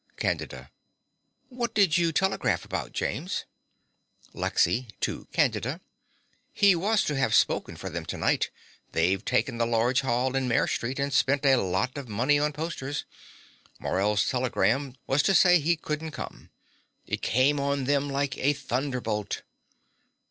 [0.17, 0.71] CANDIDA.
[1.49, 3.45] What did you telegraph about, James?
[4.33, 5.79] LEXY (to Candida).
[6.51, 8.49] He was to have spoken for them tonight.
[8.93, 12.51] They've taken the large hall in Mare Street and spent a lot of money on
[12.51, 13.05] posters.
[13.77, 16.49] Morell's telegram was to say he couldn't come.
[17.05, 19.43] It came on them like a thunderbolt.